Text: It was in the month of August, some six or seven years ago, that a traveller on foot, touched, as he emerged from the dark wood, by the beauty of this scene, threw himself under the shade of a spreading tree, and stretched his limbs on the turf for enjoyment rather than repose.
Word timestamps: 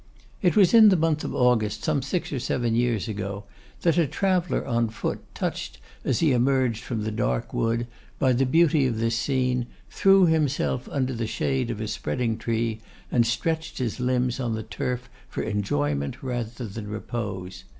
It 0.41 0.55
was 0.55 0.73
in 0.73 0.89
the 0.89 0.95
month 0.97 1.23
of 1.23 1.35
August, 1.35 1.83
some 1.83 2.01
six 2.01 2.33
or 2.33 2.39
seven 2.39 2.73
years 2.73 3.07
ago, 3.07 3.43
that 3.81 3.99
a 3.99 4.07
traveller 4.07 4.65
on 4.65 4.89
foot, 4.89 5.19
touched, 5.35 5.77
as 6.03 6.21
he 6.21 6.31
emerged 6.31 6.81
from 6.83 7.03
the 7.03 7.11
dark 7.11 7.53
wood, 7.53 7.85
by 8.17 8.33
the 8.33 8.47
beauty 8.47 8.87
of 8.87 8.97
this 8.97 9.15
scene, 9.15 9.67
threw 9.91 10.25
himself 10.25 10.89
under 10.91 11.13
the 11.13 11.27
shade 11.27 11.69
of 11.69 11.79
a 11.79 11.87
spreading 11.87 12.39
tree, 12.39 12.79
and 13.11 13.27
stretched 13.27 13.77
his 13.77 13.99
limbs 13.99 14.39
on 14.39 14.55
the 14.55 14.63
turf 14.63 15.07
for 15.29 15.43
enjoyment 15.43 16.23
rather 16.23 16.65
than 16.65 16.87
repose. 16.87 17.63